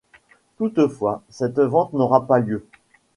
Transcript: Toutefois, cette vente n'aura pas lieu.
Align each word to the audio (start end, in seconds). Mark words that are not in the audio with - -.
Toutefois, 0.57 1.21
cette 1.29 1.59
vente 1.59 1.93
n'aura 1.93 2.25
pas 2.25 2.39
lieu. 2.39 2.65